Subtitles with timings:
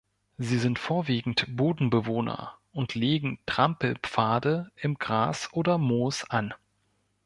[0.39, 6.55] Sie sind vorwiegend Bodenbewohner und legen Trampelpfade im Gras oder Moos an.